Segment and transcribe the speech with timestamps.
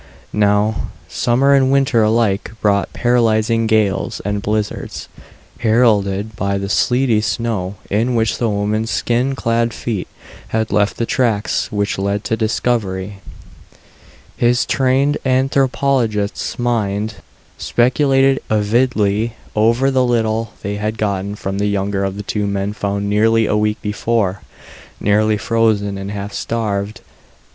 [0.33, 5.07] Now, summer and winter alike brought paralyzing gales and blizzards,
[5.59, 10.07] heralded by the sleety snow in which the woman's skin clad feet
[10.47, 13.19] had left the tracks which led to discovery.
[14.35, 17.17] His trained anthropologist's mind
[17.59, 22.73] speculated avidly over the little they had gotten from the younger of the two men
[22.73, 24.41] found nearly a week before,
[24.99, 27.01] nearly frozen and half starved.